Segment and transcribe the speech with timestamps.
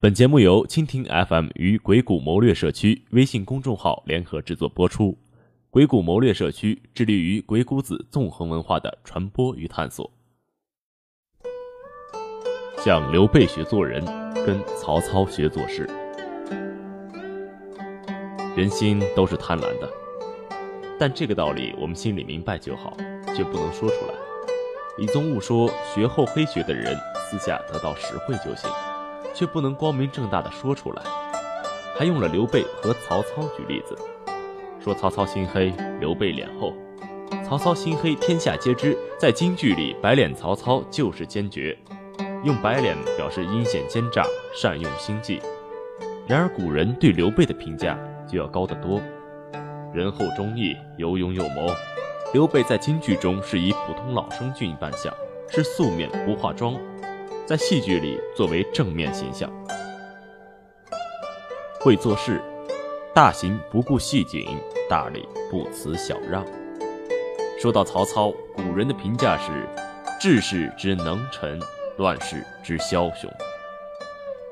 [0.00, 5.18] 本节目由蜻蜓 FM 与鬼谷谋略社区微信公众号联合制作播出。
[5.70, 10.08] 鬼谷谋略社区致力于鬼谷子纵横文化的传播与探索。
[12.78, 14.04] 向刘备学做人，
[14.46, 15.84] 跟曹操学做事。
[18.56, 19.90] 人心都是贪婪的，
[20.96, 22.96] 但这个道理我们心里明白就好，
[23.34, 24.14] 却不能说出来。
[24.96, 26.96] 李宗吾说：“学厚黑学的人，
[27.28, 28.70] 私下得到实惠就行。”
[29.38, 31.02] 却不能光明正大的说出来，
[31.96, 33.96] 还用了刘备和曹操举例子，
[34.82, 36.74] 说曹操心黑，刘备脸厚。
[37.46, 41.78] 曹操心黑，天下皆知，在京剧里，白脸曹操就是坚决，
[42.42, 45.40] 用白脸表示阴险奸诈，善用心计。
[46.26, 47.96] 然而古人对刘备的评价
[48.26, 49.00] 就要高得多，
[49.94, 51.68] 仁厚忠义，有勇有谋。
[52.32, 55.14] 刘备在京剧中是以普通老生俊扮相，
[55.48, 56.74] 是素面不化妆。
[57.48, 59.50] 在戏剧里，作为正面形象，
[61.80, 62.42] 会做事，
[63.14, 64.46] 大行不顾细谨，
[64.86, 66.44] 大礼不辞小让。
[67.58, 69.66] 说到曹操，古人的评价是：
[70.20, 71.58] 治世之能臣，
[71.96, 73.32] 乱世之枭雄。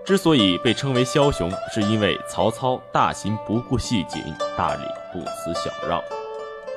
[0.03, 4.23] 之所以被称为枭雄，是因为曹操大行不顾细谨，
[4.57, 4.81] 大礼
[5.13, 6.03] 不辞小让。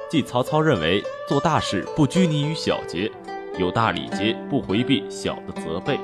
[0.10, 3.10] 即曹操认为做大事不拘泥于小节。
[3.60, 6.00] 有大礼节，不回避小的责备。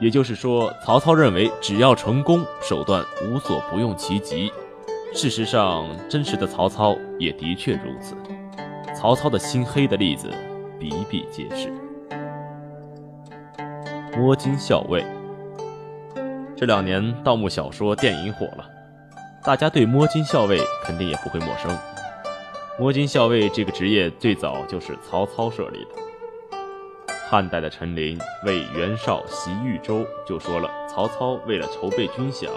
[0.00, 4.52] 也就是说，曹操认为只要成功，手段无所不用其极。
[5.12, 8.14] 事实上，真实的曹操也的确如此。
[8.94, 10.30] 曹操的心黑的例子
[10.78, 11.72] 比比皆是。
[14.16, 15.04] 摸金校尉，
[16.56, 18.64] 这两年盗墓小说、电影火了，
[19.42, 21.76] 大家对摸金校尉肯定也不会陌生。
[22.78, 26.03] 摸金校尉这个职业最早就是曹操设立的。
[27.30, 32.48] 汉代的陈琳为袁绍袭豫州，就说了：曹操为了筹备军饷，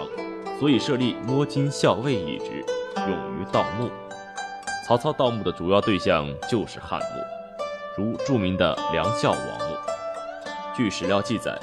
[0.60, 2.64] 所以设立摸金校尉一职，
[2.96, 3.90] 用于盗墓。
[4.86, 9.76] 曹操盗墓的主要对象就是汉墓，如著名的梁孝王墓。
[10.76, 11.58] 据史料记载，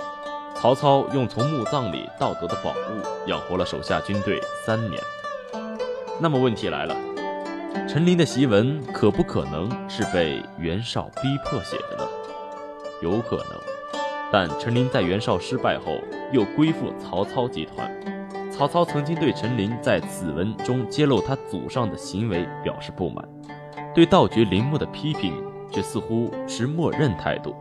[0.56, 5.02] 曹操用从墓葬里盗得的宝物养活了手下军队三年。
[6.20, 6.96] 那么问题来了，
[7.88, 12.08] 陈琳的檄文可不可能是被袁绍逼迫写的呢？
[13.06, 13.62] 有可能，
[14.32, 16.00] 但陈琳在袁绍失败后
[16.32, 17.88] 又归附曹操集团。
[18.52, 23.24] 曹操曾经对陈琳在此文中揭露他祖上的行为表示不满，
[23.94, 25.36] 对盗掘陵墓的批评
[25.72, 27.56] 却似乎持默认态度，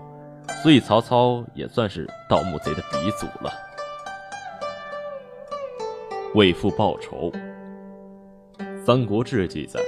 [0.63, 3.53] 所以曹操也算是盗墓贼的鼻祖了。
[6.35, 7.31] 为父报仇，
[8.87, 9.79] 《三国志》记载，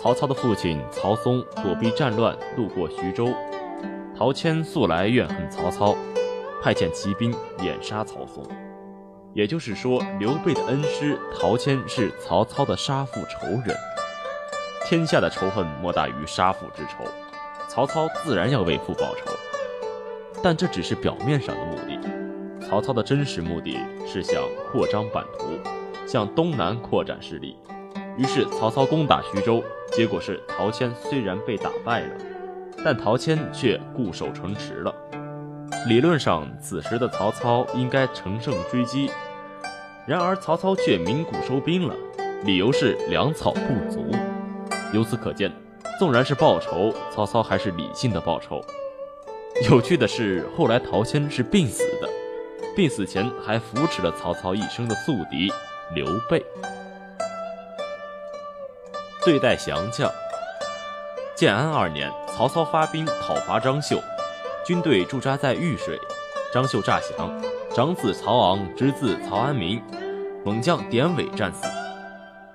[0.00, 3.28] 曹操的父亲曹嵩躲避战乱，路过徐州。
[4.18, 5.94] 陶谦素来怨恨曹操，
[6.62, 8.42] 派遣骑兵掩杀曹嵩。
[9.34, 13.76] 也就是说，刘备的恩师陶谦是曹操的杀父仇人。
[14.86, 17.04] 天下的仇恨莫大于杀父之仇，
[17.68, 19.30] 曹操自然要为父报仇。
[20.42, 25.44] 但这只是表面上的目的，曹操的真实目的是想扩张版图，
[26.06, 27.54] 向东南扩展势力。
[28.16, 29.62] 于是曹操攻打徐州，
[29.92, 32.14] 结果是陶谦虽然被打败了。
[32.84, 34.94] 但陶谦却固守城池了。
[35.86, 39.10] 理论上，此时的曹操应该乘胜追击，
[40.06, 41.94] 然而曹操却鸣鼓收兵了，
[42.44, 44.10] 理由是粮草不足。
[44.92, 45.52] 由此可见，
[45.98, 48.60] 纵然是报仇，曹操还是理性的报仇。
[49.70, 52.08] 有趣的是，后来陶谦是病死的，
[52.76, 55.52] 病死前还扶持了曹操一生的宿敌
[55.94, 56.44] 刘备。
[59.24, 60.10] 对待降将。
[61.34, 63.98] 建安二年，曹操发兵讨伐张绣，
[64.62, 65.98] 军队驻扎在玉水。
[66.52, 67.34] 张绣诈降，
[67.74, 69.82] 长子曹昂、之子曹安民，
[70.44, 71.66] 猛将典韦战死。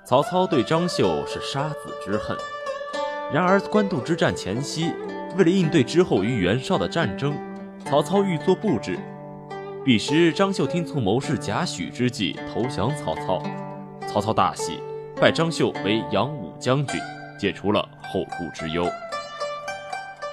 [0.04, 2.36] 曹操对张绣是杀子之恨。
[3.32, 4.92] 然而官渡之战前夕，
[5.36, 7.36] 为了应对之后与袁绍的战争，
[7.84, 8.96] 曹操欲作布置。
[9.84, 13.42] 彼时张绣听从谋士贾诩之计，投降曹操。
[14.06, 14.78] 曹操大喜，
[15.20, 17.00] 拜张绣为扬武将军。
[17.36, 18.86] 解除了后顾之忧，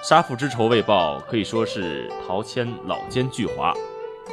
[0.01, 3.75] 杀父之仇未报，可以说是陶谦老奸巨猾；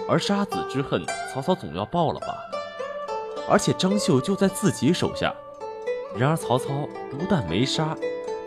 [0.08, 2.36] 而杀子之恨，曹操总要报了吧？
[3.50, 5.34] 而且张绣就在自己手下。
[6.16, 7.96] 然而曹操不但没杀，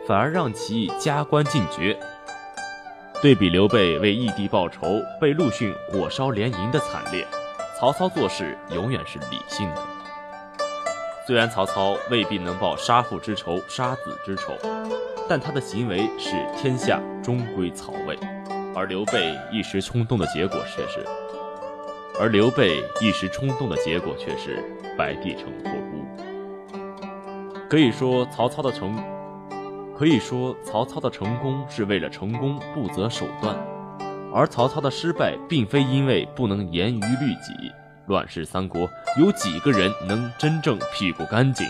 [0.07, 1.99] 反而让其加官进爵。
[3.21, 7.27] 对比刘备为义弟报仇，被陆逊火烧连营的惨烈，
[7.77, 9.81] 曹操做事永远是理性的。
[11.27, 14.53] 虽然曹操未必能报杀父之仇、杀子之仇，
[15.29, 18.17] 但他的行为使天下终归曹魏，
[18.75, 21.05] 而刘备一时冲动的结果却是
[22.19, 24.57] 而刘备一时冲动的结果却是
[24.97, 26.03] 白帝城托孤。
[27.69, 28.97] 可以说，曹操的成，
[29.95, 33.55] 可以说曹操的成功是为了成功不择手段，
[34.33, 37.71] 而曹操的失败并非因为不能严于律己。
[38.07, 38.89] 乱世三国，
[39.19, 41.67] 有几个人能真正屁股干净？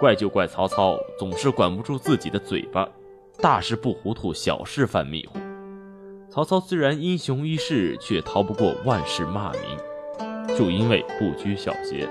[0.00, 2.88] 怪就怪曹操总是管不住自己的嘴巴，
[3.38, 5.38] 大事不糊涂，小事犯迷糊。
[6.30, 12.08] 曹操虽然英雄一世，却逃不过万世骂名，就因为不拘小节。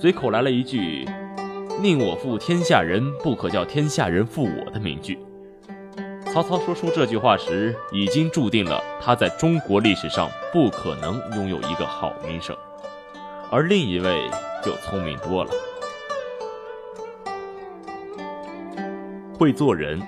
[0.00, 1.04] 随口来了一句
[1.82, 5.18] “宁我负天下人，不可叫天下人负我”的名句。
[6.32, 12.56] 曹操说出这句话时，已经注定了他在中国历史上不可能拥有一个好名声。
[13.50, 14.30] 而另一位
[14.62, 15.50] 就聪明多了，
[19.38, 20.00] 会做人。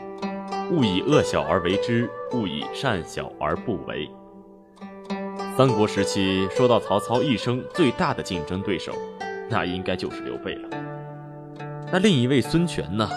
[0.70, 4.10] 勿以恶小而为之，勿以善小而不为。
[5.56, 8.92] 三国时期，说到曹操一生最大的竞争对手，
[9.50, 10.68] 那应该就是刘备了。
[11.92, 13.08] 那另一位孙权呢？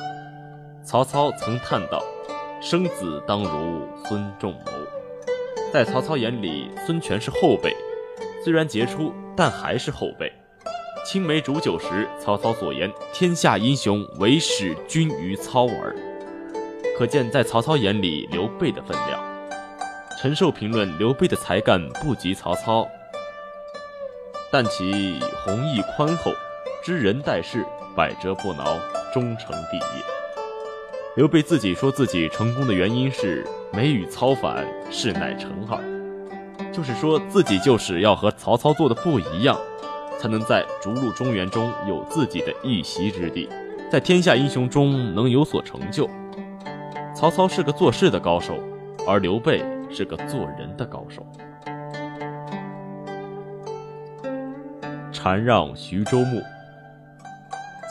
[0.83, 2.01] 曹操曾叹道
[2.61, 4.71] ：“生子当如孙仲谋。”
[5.71, 7.75] 在曹操眼里，孙权是后辈，
[8.43, 10.31] 虽然杰出，但还是后辈。
[11.03, 15.95] 青梅煮酒时，曹操所言：“天下英雄，唯使君于操耳。”
[16.95, 19.19] 可见，在曹操眼里，刘备的分量。
[20.21, 22.87] 陈寿评论刘备的才干不及曹操，
[24.51, 26.31] 但其弘毅宽厚，
[26.83, 27.65] 知人待事，
[27.95, 28.77] 百折不挠，
[29.11, 30.03] 终成帝业。
[31.15, 35.81] 刘备自己说自己成功的原因是“美与操反，事乃成耳”，
[36.71, 39.59] 就是说自己就是要和曹操做的不一样，
[40.21, 43.49] 才能在逐鹿中原中有自己的一席之地，
[43.91, 46.07] 在天下英雄中能有所成就。
[47.15, 48.53] 曹操是个做事的高手，
[49.07, 51.25] 而刘备是个做人的高手。
[55.11, 56.39] 禅让徐州牧。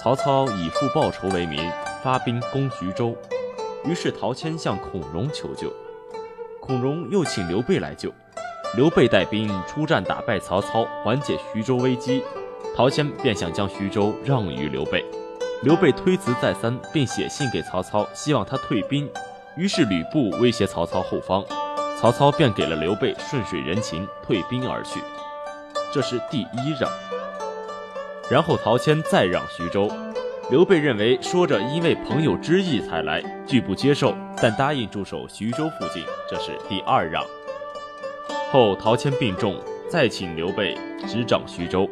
[0.01, 1.69] 曹操以复报仇为名，
[2.01, 3.17] 发兵攻徐州，
[3.85, 5.73] 于是陶谦向孔融求救，
[6.61, 8.13] 孔融又请刘备来救。
[8.77, 12.23] 刘备带兵出战，打败曹操，缓解徐州危机。
[12.77, 15.05] 陶谦便想将徐州让于刘备。
[15.63, 19.11] 刘备推辞再三，并写信给曹操，希望他退兵。
[19.57, 21.45] 于是吕布威胁曹操后方，
[21.99, 25.01] 曹操便给了刘备顺水人情，退兵而去。
[25.93, 26.89] 这是第一让。
[28.31, 29.91] 然后陶谦再让徐州，
[30.49, 36.05] 刘备认为说着因为朋友之意才来，拒不接受，但答应驻守徐州附近。
[36.31, 37.27] 这是第二让。
[38.53, 39.55] 后陶谦病重，
[39.89, 40.77] 再请刘备
[41.07, 41.89] 执掌徐州，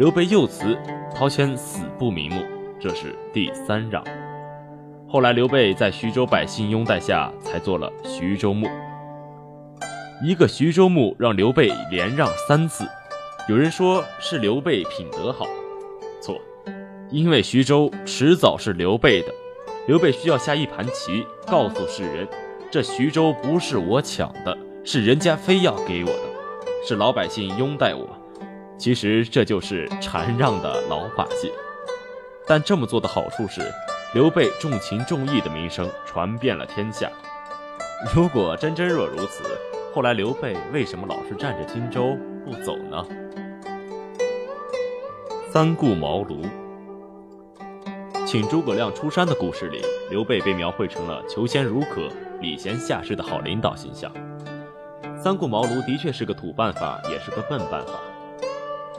[0.00, 0.76] 刘备又辞，
[1.14, 2.42] 陶谦死不瞑目。
[2.80, 4.02] 这是第三让。
[5.08, 8.66] 后来刘备在徐州百姓拥戴下，才做了徐州牧。
[10.24, 12.84] 一个徐州牧让刘备连让三次，
[13.48, 15.46] 有人说是刘备品德好，
[16.20, 16.36] 错，
[17.10, 19.28] 因为徐州迟早是刘备的，
[19.86, 22.26] 刘备需要下一盘棋，告诉世人，
[22.72, 26.22] 这徐州不是我抢的，是人家非要给我的，
[26.86, 28.08] 是老百姓拥戴我。
[28.78, 31.52] 其实这就是禅让的老把戏。
[32.46, 33.62] 但这么做的好处是，
[34.14, 37.10] 刘备重情重义的名声传遍了天下。
[38.14, 39.42] 如果真真若如此，
[39.92, 43.04] 后来刘备为什么老是占着荆州不走呢？
[45.50, 46.48] 三顾茅庐，
[48.24, 52.08] 请诸葛亮出山的故事里，刘备被描绘成了求贤如渴、
[52.40, 54.12] 礼贤下士的好领导形象。
[55.26, 57.94] 三顾茅庐的确是个土办法，也是个笨办法。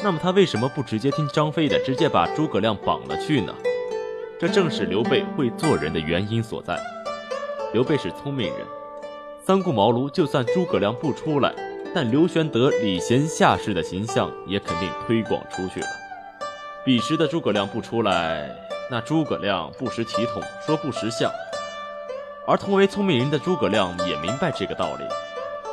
[0.04, 3.56] 那么他为什么不直接听张飞的，直接把诸葛亮绑了去呢？
[4.38, 6.78] 这正是刘备会做人的原因所在。
[7.72, 8.68] 刘备是聪明人，
[9.42, 11.56] 三顾茅庐，就算诸葛亮不出来，
[11.96, 15.88] 但刘玄德礼贤下士的形象也肯定推广出去了。
[16.84, 18.54] 彼时的诸葛亮不出来，
[18.92, 21.32] 那诸葛亮不识体统，说不识相。
[22.46, 25.06] 而同为聪明人的诸葛亮也明白这个道理，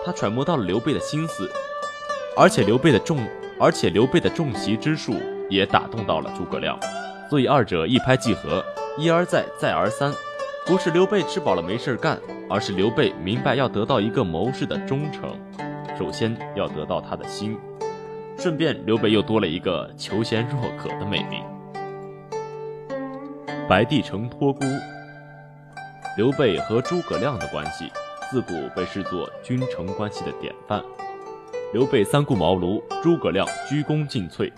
[0.04, 1.50] 他揣摩到了刘备的心思，
[2.36, 3.18] 而且刘备的重。
[3.60, 5.14] 而且刘备的重骑之术
[5.48, 6.76] 也打动到了诸葛亮，
[7.30, 8.64] 所以二者一拍即合，
[8.98, 10.12] 一而再，再而三。
[10.66, 12.20] 不是刘备吃饱了没事干，
[12.50, 15.38] 而是刘备明白要得到一个谋士的忠诚，
[15.96, 17.56] 首先要得到他的心。
[18.36, 21.44] 顺便，刘备又多了一个求贤若渴的美名。
[23.68, 24.64] 白帝城托孤，
[26.16, 27.88] 刘备和诸葛亮的关系
[28.34, 30.82] 自古被视作君臣关系的典范。
[31.72, 34.52] 刘备三顾茅庐，诸葛亮鞠躬尽瘁，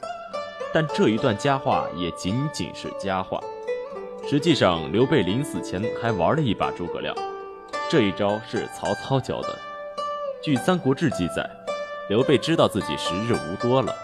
[0.73, 3.39] 但这一段佳话也仅仅是佳话。
[4.27, 7.15] 实际上，刘备临死前还玩了一把诸葛亮，
[7.91, 9.49] 这一招是曹操教的。
[10.43, 11.47] 据《三国志》记载，
[12.09, 13.95] 刘备知道自己时日无多了，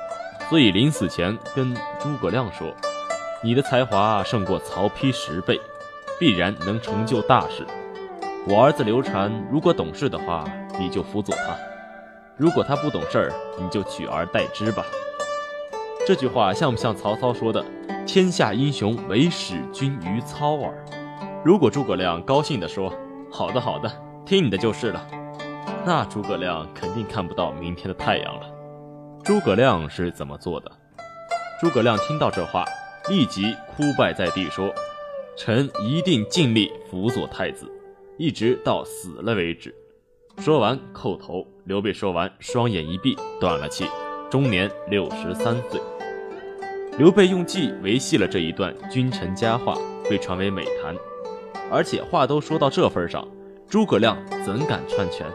[0.50, 2.70] 所以临死前跟诸葛亮说
[3.42, 5.58] ：“你的才华胜过曹丕十倍，
[6.20, 7.66] 必然能成就大事。
[8.44, 10.44] 我儿子刘禅如果懂事的话，
[10.76, 11.54] 你就辅佐他；
[12.36, 14.84] 如果他不懂事儿，你就取而代之吧。”
[16.04, 17.64] 这句话像不像曹操说的
[18.04, 20.74] “天下英雄唯使君于操耳”？
[21.44, 22.92] 如果诸葛亮高兴地说
[23.30, 23.88] ：“好的，好的，
[24.26, 25.06] 听你的就是了。”
[25.86, 28.46] 那诸葛亮肯定看不到明天的太阳了。
[29.22, 30.72] 诸葛亮是怎么做的？
[31.60, 32.64] 诸葛亮听到这话，
[33.08, 34.74] 立即哭拜在地，说
[35.38, 37.70] ：“臣一定尽力辅佐太子，
[38.22, 39.74] 一直到死了为止。”
[40.38, 41.44] 说完叩头。
[41.64, 43.84] 刘备说完，双眼一闭，断了气，
[44.30, 45.80] 终年六十三岁。
[46.98, 49.76] 刘备用计维系了这一段君臣佳话，
[50.08, 50.94] 被传为美谈。
[51.68, 53.26] 而且话都说到这份上，
[53.68, 55.26] 诸葛亮怎敢篡权？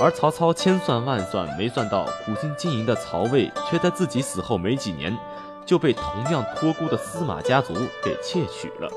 [0.00, 5.16] 而曹操千算万算没算到，苦心经营的曹魏，却在自己死后没几年，
[5.64, 7.74] 就被同样托孤的司马家族
[8.04, 8.88] 给窃取了，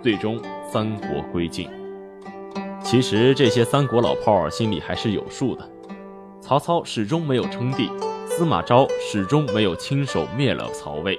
[0.00, 0.40] 最终
[0.72, 1.68] 三国归晋。
[2.92, 5.66] 其实这些三国老炮儿心里还是有数的，
[6.42, 7.90] 曹操始终没有称帝，
[8.28, 11.18] 司马昭始终没有亲手灭了曹魏，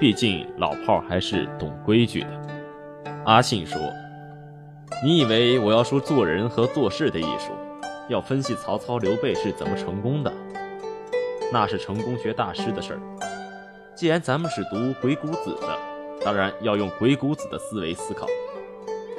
[0.00, 2.28] 毕竟老炮儿还是懂规矩的。
[3.26, 3.78] 阿信说
[5.04, 7.52] ：“你以为我要说做人和做事的艺术？”
[8.08, 10.32] 要分析曹操、刘备是怎么成功的，
[11.52, 13.00] 那是成功学大师的事儿。
[13.94, 15.78] 既然咱们是读鬼谷子的，
[16.24, 18.26] 当然要用鬼谷子的思维思考。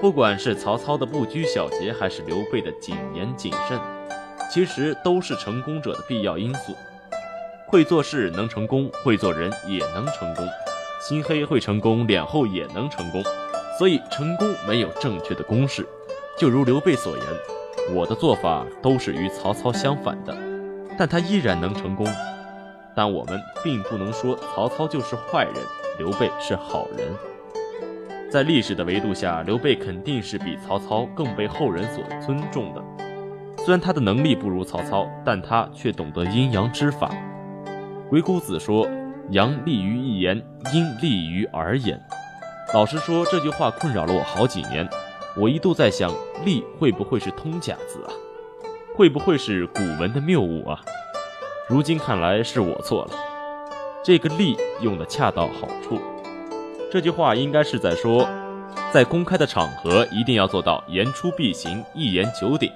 [0.02, 3.80] 不管是曹操的不拘小节，还是刘备的谨言谨慎，
[4.52, 6.76] 其实都是成功者的必要因素。
[7.68, 10.44] 会做事能成功，会做人也能成功。
[11.00, 13.24] 心黑会成功，脸厚也能成功。
[13.78, 15.88] 所以成功没有正确的公式。
[16.36, 17.26] 就如刘备所言。
[17.94, 20.36] 我的做法都是与曹操相反的，
[20.98, 22.08] 但他依然能成功。
[22.96, 25.56] 但我们并不能说曹操就是坏人，
[26.00, 27.08] 刘备是好人。
[28.32, 32.82] 在历史的维度下，刘备肯定是比曹操更被后人所尊重的。
[33.58, 37.12] 虽然他的能力不如曹操，但他却懂得阴阳之法。
[38.10, 38.88] 鬼谷子说
[39.32, 40.42] ：“阳立于一言，
[40.74, 42.02] 阴立于耳眼。”
[42.74, 44.88] 老实说，这句话困扰了我好几年。
[45.36, 46.10] 我一度在想，
[46.46, 48.12] 利会不会是通假字啊？
[48.96, 50.80] 会不会是古文的谬误啊？
[51.68, 53.12] 如今看来是我错了。
[54.02, 56.00] 这个利用的恰到好处。
[56.92, 58.28] 这句话应该是在说，
[58.92, 62.70] 在公开的场合一定要做到言出必行、一言九鼎，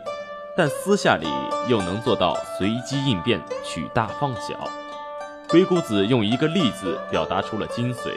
[0.55, 1.27] 但私下里
[1.67, 4.69] 又能做到随机应变、取大放小。
[5.49, 8.11] 鬼谷子用一个利字表达出了精髓，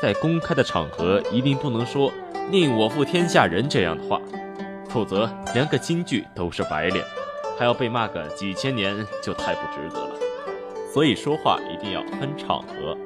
[0.00, 2.12] 在公开的场合一定不能说。
[2.48, 4.20] 宁我负天下人这样的话，
[4.88, 7.04] 否则连个京剧都是白脸，
[7.58, 10.14] 还要被骂个几千年，就太不值得了。
[10.94, 12.96] 所以说话一定要分场合，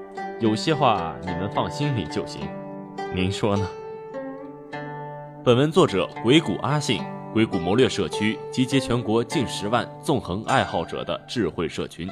[0.41, 2.49] 有些话你们放心里就行。
[3.15, 3.65] 您说呢？
[5.45, 7.01] 本文作者鬼谷阿信，
[7.33, 12.09] 鬼谷谋略社区集结全国近十万纵横爱好者的智慧社群，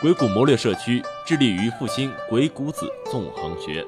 [0.00, 3.84] 鬼谷谋略社区致力于复兴鬼谷子纵横学。